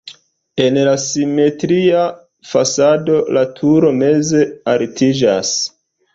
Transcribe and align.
En 0.63 0.77
la 0.87 0.93
simetria 1.03 2.05
fasado 2.53 3.19
la 3.39 3.45
turo 3.61 3.93
meze 4.01 4.43
altiĝas. 4.77 5.55